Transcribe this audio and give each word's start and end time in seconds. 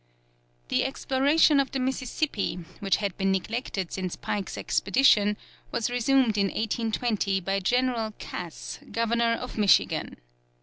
The 0.69 0.83
exploration 0.83 1.59
of 1.59 1.69
the 1.69 1.79
Mississippi, 1.79 2.55
which 2.79 2.95
had 2.95 3.15
been 3.19 3.31
neglected 3.31 3.91
since 3.91 4.15
Pike's 4.15 4.57
expedition, 4.57 5.37
was 5.69 5.91
resumed 5.91 6.39
in 6.39 6.47
1820 6.47 7.39
by 7.41 7.59
General 7.59 8.09
Cass, 8.17 8.79
Governor 8.91 9.33
of 9.33 9.59
Michigan. 9.59 10.17